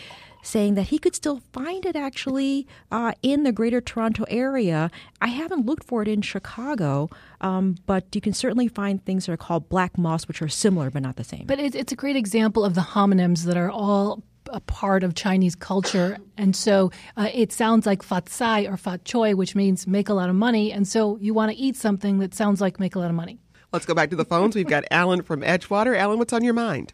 saying 0.42 0.76
that 0.76 0.84
he 0.84 0.98
could 0.98 1.14
still 1.14 1.42
find 1.52 1.84
it 1.84 1.96
actually 1.96 2.66
uh, 2.90 3.12
in 3.22 3.42
the 3.42 3.52
greater 3.52 3.82
Toronto 3.82 4.24
area. 4.28 4.90
I 5.20 5.26
haven't 5.26 5.66
looked 5.66 5.84
for 5.84 6.00
it 6.00 6.08
in 6.08 6.22
Chicago, 6.22 7.10
um, 7.42 7.76
but 7.84 8.06
you 8.14 8.22
can 8.22 8.32
certainly 8.32 8.66
find 8.66 9.04
things 9.04 9.26
that 9.26 9.32
are 9.32 9.36
called 9.36 9.68
black 9.68 9.98
moss, 9.98 10.26
which 10.26 10.40
are 10.40 10.48
similar 10.48 10.88
but 10.88 11.02
not 11.02 11.16
the 11.16 11.24
same. 11.24 11.44
But 11.44 11.60
it's 11.60 11.92
a 11.92 11.96
great 11.96 12.16
example 12.16 12.64
of 12.64 12.74
the 12.74 12.80
homonyms 12.80 13.44
that 13.44 13.58
are 13.58 13.70
all 13.70 14.22
a 14.52 14.60
part 14.60 15.02
of 15.02 15.14
Chinese 15.14 15.54
culture. 15.54 16.18
And 16.36 16.54
so 16.54 16.90
uh, 17.16 17.28
it 17.32 17.52
sounds 17.52 17.86
like 17.86 18.02
fat 18.02 18.28
sai 18.28 18.62
or 18.62 18.76
fat 18.76 19.04
choy, 19.04 19.34
which 19.34 19.54
means 19.54 19.86
make 19.86 20.08
a 20.08 20.14
lot 20.14 20.28
of 20.28 20.34
money. 20.34 20.72
And 20.72 20.86
so 20.86 21.16
you 21.20 21.34
want 21.34 21.52
to 21.52 21.56
eat 21.56 21.76
something 21.76 22.18
that 22.18 22.34
sounds 22.34 22.60
like 22.60 22.80
make 22.80 22.94
a 22.94 22.98
lot 22.98 23.10
of 23.10 23.16
money. 23.16 23.38
Let's 23.72 23.86
go 23.86 23.94
back 23.94 24.10
to 24.10 24.16
the 24.16 24.24
phones. 24.24 24.56
We've 24.56 24.66
got 24.66 24.84
Alan 24.90 25.22
from 25.22 25.42
Edgewater. 25.42 25.96
Alan, 25.96 26.18
what's 26.18 26.32
on 26.32 26.42
your 26.42 26.54
mind? 26.54 26.92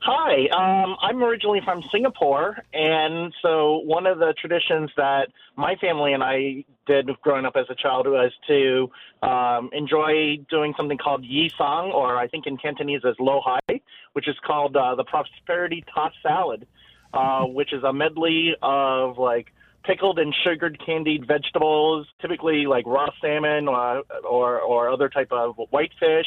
Hi, 0.00 0.46
um, 0.56 0.96
I'm 1.02 1.22
originally 1.22 1.60
from 1.64 1.82
Singapore, 1.92 2.56
and 2.72 3.34
so 3.42 3.78
one 3.84 4.06
of 4.06 4.18
the 4.18 4.32
traditions 4.40 4.90
that 4.96 5.26
my 5.56 5.74
family 5.76 6.12
and 6.12 6.22
I 6.22 6.64
did 6.86 7.10
growing 7.22 7.44
up 7.44 7.54
as 7.56 7.66
a 7.68 7.74
child 7.74 8.06
was 8.06 8.32
to 8.46 8.88
um, 9.26 9.70
enjoy 9.72 10.38
doing 10.48 10.72
something 10.76 10.98
called 10.98 11.24
Yi 11.24 11.50
Sang, 11.58 11.90
or 11.90 12.16
I 12.16 12.28
think 12.28 12.46
in 12.46 12.56
Cantonese 12.56 13.02
as 13.06 13.16
Lo 13.18 13.40
Hei, 13.44 13.80
which 14.18 14.26
is 14.26 14.34
called 14.44 14.76
uh, 14.76 14.96
the 14.96 15.04
Prosperity 15.04 15.84
Toss 15.94 16.12
Salad, 16.24 16.66
uh, 17.14 17.44
which 17.44 17.72
is 17.72 17.84
a 17.84 17.92
medley 17.92 18.56
of 18.60 19.16
like 19.16 19.52
pickled 19.84 20.18
and 20.18 20.34
sugared 20.42 20.84
candied 20.84 21.24
vegetables, 21.24 22.08
typically 22.20 22.66
like 22.66 22.84
raw 22.84 23.10
salmon 23.20 23.68
or 23.68 23.98
uh, 23.98 24.02
or, 24.28 24.60
or 24.60 24.90
other 24.90 25.08
type 25.08 25.30
of 25.30 25.54
whitefish, 25.70 26.26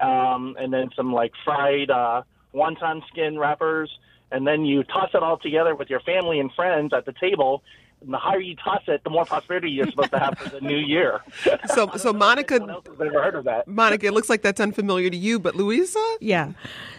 um, 0.00 0.56
and 0.58 0.72
then 0.72 0.90
some 0.96 1.12
like 1.12 1.30
fried. 1.44 1.90
Uh, 1.90 2.22
wonton 2.54 3.06
skin 3.08 3.38
wrappers, 3.38 3.90
and 4.30 4.46
then 4.46 4.64
you 4.64 4.82
toss 4.84 5.10
it 5.14 5.22
all 5.22 5.38
together 5.38 5.74
with 5.74 5.88
your 5.90 6.00
family 6.00 6.40
and 6.40 6.52
friends 6.52 6.92
at 6.92 7.06
the 7.06 7.14
table. 7.20 7.62
And 8.00 8.14
the 8.14 8.18
higher 8.18 8.38
you 8.40 8.54
toss 8.54 8.82
it, 8.86 9.02
the 9.02 9.10
more 9.10 9.24
prosperity 9.24 9.70
you're 9.70 9.90
supposed 9.90 10.12
to 10.12 10.20
have 10.20 10.38
for 10.38 10.48
the 10.50 10.60
new 10.60 10.76
year. 10.76 11.20
So, 11.74 11.90
so 11.96 12.12
Monica, 12.12 12.54
ever 12.54 13.22
heard 13.22 13.34
of 13.34 13.44
that. 13.44 13.66
Monica, 13.66 14.06
it 14.06 14.14
looks 14.14 14.28
like 14.28 14.42
that's 14.42 14.60
unfamiliar 14.60 15.10
to 15.10 15.16
you, 15.16 15.38
but 15.38 15.54
Louisa, 15.54 16.16
yeah. 16.20 16.52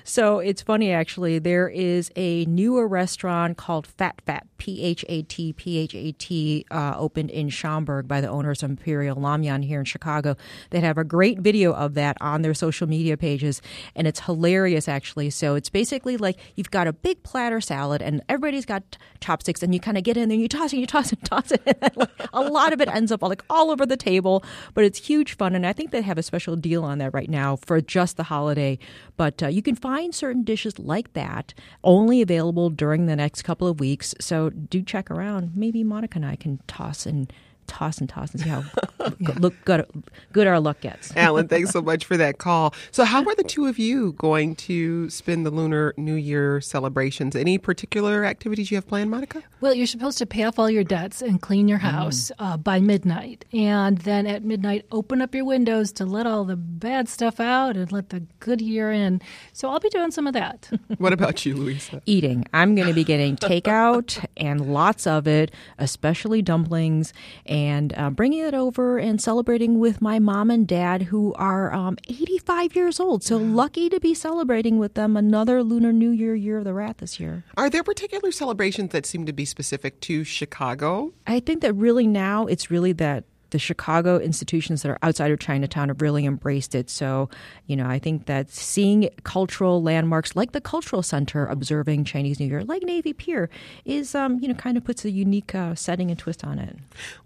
So 0.09 0.39
it's 0.39 0.63
funny 0.63 0.91
actually. 0.91 1.37
There 1.37 1.69
is 1.69 2.11
a 2.15 2.43
newer 2.45 2.87
restaurant 2.87 3.57
called 3.57 3.85
Fat 3.85 4.19
Fat 4.25 4.47
P 4.57 4.81
H 4.81 5.05
A 5.07 5.21
T 5.21 5.53
P 5.53 5.77
H 5.77 5.93
A 5.93 6.11
T, 6.13 6.65
uh, 6.71 6.95
opened 6.97 7.29
in 7.29 7.49
Schaumburg 7.49 8.07
by 8.07 8.19
the 8.19 8.27
owners 8.27 8.63
of 8.63 8.71
Imperial 8.71 9.17
Lamian 9.17 9.63
here 9.63 9.77
in 9.77 9.85
Chicago. 9.85 10.35
They 10.71 10.79
have 10.79 10.97
a 10.97 11.03
great 11.03 11.39
video 11.39 11.73
of 11.73 11.93
that 11.93 12.17
on 12.21 12.41
their 12.41 12.55
social 12.55 12.87
media 12.87 13.17
pages, 13.17 13.61
and 13.95 14.07
it's 14.07 14.21
hilarious 14.21 14.87
actually. 14.87 15.29
So 15.29 15.53
it's 15.53 15.69
basically 15.69 16.17
like 16.17 16.37
you've 16.55 16.71
got 16.71 16.87
a 16.87 16.93
big 16.93 17.21
platter 17.21 17.61
salad, 17.61 18.01
and 18.01 18.23
everybody's 18.27 18.65
got 18.65 18.97
chopsticks, 19.21 19.61
and 19.61 19.75
you 19.75 19.79
kind 19.79 19.95
of 19.95 20.03
get 20.03 20.17
in 20.17 20.29
there, 20.29 20.33
and 20.33 20.41
you 20.41 20.47
toss 20.47 20.71
and 20.71 20.81
you 20.81 20.87
toss 20.87 21.11
and 21.11 21.23
toss 21.23 21.51
it. 21.51 21.61
And 21.65 22.07
a 22.33 22.41
lot 22.41 22.73
of 22.73 22.81
it 22.81 22.89
ends 22.89 23.11
up 23.11 23.21
like 23.21 23.43
all 23.47 23.69
over 23.69 23.85
the 23.85 23.97
table, 23.97 24.43
but 24.73 24.83
it's 24.83 25.07
huge 25.07 25.37
fun, 25.37 25.53
and 25.53 25.67
I 25.67 25.73
think 25.73 25.91
they 25.91 26.01
have 26.01 26.17
a 26.17 26.23
special 26.23 26.55
deal 26.55 26.83
on 26.83 26.97
that 26.97 27.13
right 27.13 27.29
now 27.29 27.57
for 27.57 27.79
just 27.79 28.17
the 28.17 28.23
holiday. 28.23 28.79
But 29.15 29.43
uh, 29.43 29.47
you 29.49 29.61
can 29.61 29.75
find 29.75 29.98
certain 30.11 30.43
dishes 30.43 30.79
like 30.79 31.13
that 31.13 31.53
only 31.83 32.21
available 32.21 32.69
during 32.69 33.05
the 33.05 33.15
next 33.15 33.43
couple 33.43 33.67
of 33.67 33.79
weeks. 33.79 34.15
So 34.19 34.49
do 34.49 34.81
check 34.81 35.11
around. 35.11 35.55
Maybe 35.55 35.83
Monica 35.83 36.17
and 36.17 36.25
I 36.25 36.35
can 36.35 36.59
toss 36.67 37.05
and 37.05 37.31
toss 37.69 37.99
and 37.99 38.09
toss 38.09 38.31
and 38.31 38.41
see 38.41 38.49
how 38.49 38.63
yeah. 39.19 39.29
look 39.38 39.53
good, 39.63 39.85
good 40.33 40.47
our 40.47 40.59
luck 40.59 40.81
gets. 40.81 41.13
Alan, 41.15 41.47
thanks 41.47 41.71
so 41.71 41.81
much 41.81 42.05
for 42.05 42.17
that 42.17 42.38
call. 42.38 42.73
So, 42.91 43.05
how 43.05 43.23
are 43.23 43.35
the 43.35 43.43
two 43.43 43.67
of 43.67 43.79
you 43.79 44.13
going 44.13 44.55
to 44.55 45.09
spend 45.09 45.45
the 45.45 45.51
Lunar 45.51 45.93
New 45.97 46.15
Year 46.15 46.59
celebrations? 46.59 47.35
Any 47.35 47.57
particular 47.57 48.25
activities 48.25 48.71
you 48.71 48.77
have 48.77 48.88
planned, 48.88 49.09
Monica? 49.11 49.43
Well, 49.61 49.73
you're 49.73 49.88
supposed 49.88 50.17
to 50.17 50.25
pay 50.25 50.43
off 50.43 50.59
all 50.59 50.69
your 50.69 50.83
debts 50.83 51.21
and 51.21 51.41
clean 51.41 51.67
your 51.67 51.79
mm. 51.79 51.91
house 51.91 52.31
mm. 52.38 52.45
uh, 52.45 52.57
by 52.57 52.79
midnight, 52.79 53.45
and 53.53 53.99
then 53.99 54.27
at 54.27 54.43
midnight, 54.43 54.85
open 54.91 55.21
up 55.21 55.33
your 55.33 55.45
windows 55.45 55.91
to 55.93 56.05
let 56.05 56.25
all 56.25 56.43
the 56.43 56.55
bad 56.55 57.07
stuff 57.07 57.39
out 57.39 57.77
and 57.77 57.91
let 57.91 58.09
the 58.09 58.21
good 58.39 58.61
year 58.61 58.91
in. 58.91 59.21
So, 59.53 59.69
I'll 59.69 59.79
be 59.79 59.89
doing 59.89 60.11
some 60.11 60.27
of 60.27 60.33
that. 60.33 60.69
what 60.97 61.13
about 61.13 61.45
you, 61.45 61.55
Louisa? 61.55 62.01
Eating. 62.05 62.45
I'm 62.53 62.75
going 62.75 62.88
to 62.88 62.93
be 62.93 63.03
getting 63.03 63.35
takeout 63.38 64.25
and 64.39 64.74
lots 64.74 65.05
of 65.05 65.27
it, 65.27 65.51
especially 65.77 66.41
dumplings. 66.41 67.13
And 67.46 67.93
uh, 67.98 68.10
bringing 68.10 68.39
it 68.39 68.53
over 68.53 68.98
and 68.98 69.22
celebrating 69.22 69.79
with 69.79 70.01
my 70.01 70.19
mom 70.19 70.50
and 70.50 70.67
dad, 70.67 71.03
who 71.03 71.34
are 71.36 71.74
um, 71.74 71.98
85 72.08 72.75
years 72.75 73.00
old. 73.00 73.24
So 73.24 73.38
lucky 73.38 73.89
to 73.89 74.00
be 74.00 74.13
celebrating 74.13 74.79
with 74.79 74.96
them 74.96 75.15
another 75.15 75.63
Lunar 75.63 75.93
New 75.93 76.12
Year, 76.12 76.36
Year 76.36 76.60
of 76.60 76.63
the 76.63 76.74
Rat 76.74 76.98
this 77.00 77.19
year. 77.19 77.43
Are 77.58 77.69
there 77.69 77.84
particular 77.84 78.31
celebrations 78.31 78.91
that 78.91 79.05
seem 79.05 79.25
to 79.25 79.34
be 79.34 79.46
specific 79.46 80.00
to 80.01 80.24
Chicago? 80.24 81.13
I 81.27 81.39
think 81.39 81.62
that 81.62 81.74
really 81.74 82.08
now 82.08 82.46
it's 82.46 82.72
really 82.72 82.93
that 82.93 83.24
the 83.51 83.59
Chicago 83.59 84.17
institutions 84.19 84.81
that 84.81 84.89
are 84.89 84.99
outside 85.01 85.31
of 85.31 85.39
Chinatown 85.39 85.89
have 85.89 86.01
really 86.01 86.25
embraced 86.25 86.75
it. 86.75 86.89
So, 86.89 87.29
you 87.65 87.75
know, 87.75 87.87
I 87.87 87.99
think 87.99 88.25
that 88.25 88.49
seeing 88.49 89.09
cultural 89.23 89.81
landmarks 89.81 90.35
like 90.35 90.51
the 90.51 90.61
Cultural 90.61 91.03
Center 91.03 91.45
observing 91.45 92.05
Chinese 92.05 92.39
New 92.39 92.47
Year, 92.47 92.63
like 92.63 92.83
Navy 92.83 93.13
Pier, 93.13 93.49
is, 93.85 94.15
um, 94.15 94.39
you 94.39 94.47
know, 94.47 94.53
kind 94.53 94.77
of 94.77 94.83
puts 94.83 95.05
a 95.05 95.11
unique 95.11 95.55
uh, 95.55 95.75
setting 95.75 96.09
and 96.09 96.19
twist 96.19 96.43
on 96.43 96.59
it. 96.59 96.77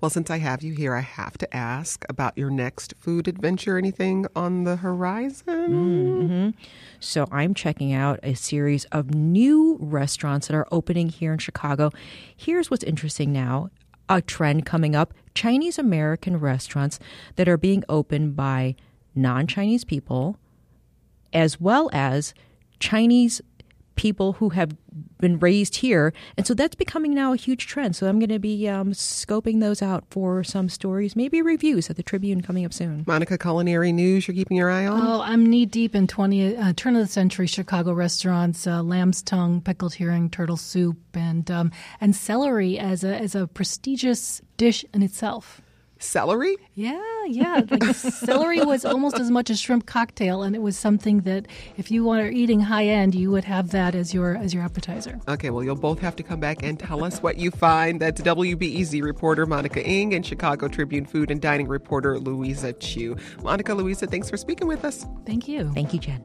Well, 0.01 0.09
since 0.09 0.29
I 0.29 0.37
have 0.37 0.63
you 0.63 0.73
here, 0.73 0.95
I 0.95 1.01
have 1.01 1.37
to 1.39 1.55
ask 1.55 2.05
about 2.09 2.37
your 2.37 2.49
next 2.49 2.93
food 2.99 3.27
adventure. 3.27 3.77
Anything 3.77 4.25
on 4.35 4.63
the 4.63 4.77
horizon? 4.77 5.69
Mm-hmm. 5.69 6.49
So, 6.99 7.27
I'm 7.31 7.53
checking 7.53 7.93
out 7.93 8.19
a 8.23 8.33
series 8.33 8.85
of 8.85 9.13
new 9.13 9.77
restaurants 9.79 10.47
that 10.47 10.55
are 10.55 10.67
opening 10.71 11.09
here 11.09 11.33
in 11.33 11.39
Chicago. 11.39 11.91
Here's 12.35 12.71
what's 12.71 12.83
interesting 12.83 13.33
now 13.33 13.69
a 14.10 14.22
trend 14.22 14.65
coming 14.65 14.95
up. 14.95 15.13
Chinese 15.33 15.79
American 15.79 16.39
restaurants 16.39 17.00
that 17.36 17.48
are 17.48 17.57
being 17.57 17.83
opened 17.89 18.36
by 18.36 18.75
non 19.15 19.48
Chinese 19.48 19.83
people, 19.83 20.38
as 21.31 21.60
well 21.60 21.89
as 21.93 22.33
Chinese 22.79 23.41
people 23.95 24.33
who 24.33 24.50
have 24.50 24.75
been 25.19 25.39
raised 25.39 25.77
here. 25.77 26.13
And 26.38 26.45
so 26.45 26.53
that's 26.53 26.75
becoming 26.75 27.13
now 27.13 27.33
a 27.33 27.38
huge 27.38 27.67
trend. 27.67 27.95
So 27.95 28.07
I'm 28.07 28.19
going 28.19 28.29
to 28.29 28.39
be 28.39 28.67
um, 28.67 28.91
scoping 28.91 29.59
those 29.59 29.81
out 29.81 30.03
for 30.09 30.43
some 30.43 30.69
stories, 30.69 31.15
maybe 31.15 31.41
reviews 31.41 31.89
at 31.89 31.95
the 31.95 32.03
Tribune 32.03 32.41
coming 32.41 32.65
up 32.65 32.73
soon. 32.73 33.03
Monica, 33.07 33.38
culinary 33.38 33.91
news 33.91 34.27
you're 34.27 34.35
keeping 34.35 34.57
your 34.57 34.69
eye 34.69 34.85
on? 34.85 35.01
Oh, 35.01 35.21
I'm 35.21 35.45
knee 35.45 35.65
deep 35.65 35.95
in 35.95 36.07
20 36.07 36.57
uh, 36.57 36.73
turn 36.75 36.95
of 36.95 37.01
the 37.01 37.07
century 37.07 37.47
Chicago 37.47 37.93
restaurants, 37.93 38.67
uh, 38.67 38.83
lamb's 38.83 39.21
tongue, 39.21 39.62
pickled 39.62 39.95
herring, 39.95 40.29
turtle 40.29 40.57
soup, 40.57 40.97
and 41.13 41.50
um, 41.50 41.71
and 42.01 42.15
celery 42.15 42.77
as 42.77 43.03
a 43.03 43.15
as 43.15 43.35
a 43.35 43.47
prestigious 43.47 44.41
dish 44.57 44.85
in 44.93 45.01
itself. 45.01 45.62
Celery? 46.03 46.57
Yeah, 46.75 47.01
yeah. 47.27 47.62
Like 47.69 47.83
celery 47.95 48.62
was 48.62 48.86
almost 48.93 49.19
as 49.19 49.31
much 49.31 49.50
as 49.50 49.60
shrimp 49.60 49.86
cocktail, 49.86 50.43
and 50.43 50.55
it 50.55 50.62
was 50.62 50.77
something 50.77 51.22
that 51.22 51.48
if 51.77 51.89
you 51.89 52.10
are 52.10 52.27
eating 52.27 52.60
high 52.60 52.86
end, 52.86 53.15
you 53.15 53.31
would 53.31 53.45
have 53.45 53.72
that 53.72 53.95
as 53.95 54.13
your 54.13 54.36
as 54.36 54.53
your 54.53 54.63
appetizer. 54.63 55.19
Okay, 55.27 55.50
well, 55.50 55.63
you'll 55.63 55.75
both 55.75 56.00
have 56.00 56.15
to 56.17 56.24
come 56.24 56.39
back 56.39 56.63
and 56.63 56.79
tell 56.79 57.03
us 57.03 57.24
what 57.24 57.38
you 57.38 57.51
find. 57.51 58.00
That's 58.00 58.22
WBEZ 58.22 59.01
reporter 59.01 59.45
Monica 59.45 59.81
Eng 59.81 60.13
and 60.13 60.25
Chicago 60.25 60.67
Tribune 60.67 61.05
food 61.05 61.31
and 61.31 61.41
dining 61.41 61.67
reporter 61.67 62.19
Louisa 62.19 62.74
Chu. 62.74 63.15
Monica, 63.41 63.74
Louisa, 63.74 64.05
thanks 64.07 64.29
for 64.29 64.38
speaking 64.38 64.67
with 64.67 64.83
us. 64.86 65.05
Thank 65.25 65.48
you. 65.48 65.72
Thank 65.74 65.93
you, 65.93 66.00
Jen. 66.00 66.24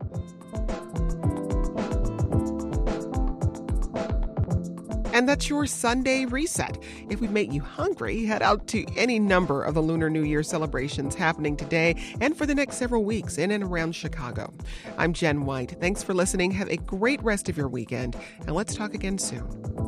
And 5.18 5.28
that's 5.28 5.48
your 5.48 5.66
Sunday 5.66 6.26
reset. 6.26 6.80
If 7.10 7.20
we've 7.20 7.32
made 7.32 7.52
you 7.52 7.60
hungry, 7.60 8.25
head 8.25 8.40
out 8.40 8.68
to 8.68 8.87
any 8.96 9.18
number 9.18 9.64
of 9.64 9.75
the 9.75 9.82
Lunar 9.82 10.08
New 10.08 10.22
Year 10.22 10.44
celebrations 10.44 11.16
happening 11.16 11.56
today 11.56 11.96
and 12.20 12.38
for 12.38 12.46
the 12.46 12.54
next 12.54 12.76
several 12.76 13.02
weeks 13.02 13.37
in 13.37 13.50
and 13.50 13.64
around 13.64 13.96
Chicago. 13.96 14.54
I'm 14.96 15.12
Jen 15.12 15.44
White. 15.44 15.75
Thanks 15.80 16.04
for 16.04 16.14
listening. 16.14 16.52
Have 16.52 16.70
a 16.70 16.76
great 16.76 17.20
rest 17.20 17.48
of 17.48 17.56
your 17.56 17.66
weekend, 17.66 18.14
and 18.46 18.52
let's 18.52 18.76
talk 18.76 18.94
again 18.94 19.18
soon. 19.18 19.88